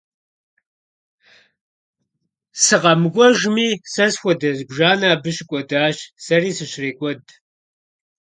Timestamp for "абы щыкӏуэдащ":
5.13-5.97